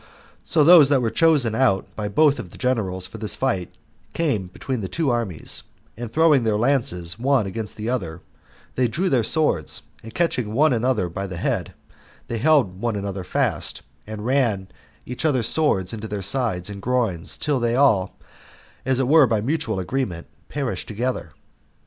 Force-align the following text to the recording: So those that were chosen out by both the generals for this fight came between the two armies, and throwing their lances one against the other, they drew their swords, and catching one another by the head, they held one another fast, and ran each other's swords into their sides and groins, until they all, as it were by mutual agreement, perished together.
So 0.43 0.63
those 0.63 0.89
that 0.89 1.03
were 1.03 1.11
chosen 1.11 1.53
out 1.53 1.87
by 1.95 2.07
both 2.07 2.37
the 2.37 2.57
generals 2.57 3.05
for 3.05 3.19
this 3.19 3.35
fight 3.35 3.77
came 4.13 4.47
between 4.47 4.81
the 4.81 4.87
two 4.87 5.11
armies, 5.11 5.61
and 5.95 6.11
throwing 6.11 6.43
their 6.43 6.57
lances 6.57 7.19
one 7.19 7.45
against 7.45 7.77
the 7.77 7.87
other, 7.87 8.21
they 8.73 8.87
drew 8.87 9.09
their 9.09 9.21
swords, 9.21 9.83
and 10.01 10.11
catching 10.11 10.53
one 10.55 10.73
another 10.73 11.07
by 11.07 11.27
the 11.27 11.37
head, 11.37 11.75
they 12.29 12.39
held 12.39 12.81
one 12.81 12.95
another 12.95 13.23
fast, 13.23 13.83
and 14.07 14.25
ran 14.25 14.69
each 15.05 15.23
other's 15.23 15.47
swords 15.47 15.93
into 15.93 16.07
their 16.07 16.23
sides 16.23 16.67
and 16.67 16.81
groins, 16.81 17.37
until 17.37 17.59
they 17.59 17.75
all, 17.75 18.17
as 18.87 18.99
it 18.99 19.07
were 19.07 19.27
by 19.27 19.39
mutual 19.39 19.79
agreement, 19.79 20.25
perished 20.49 20.87
together. 20.87 21.33